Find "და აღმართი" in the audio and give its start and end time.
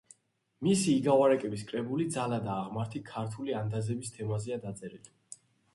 2.49-3.03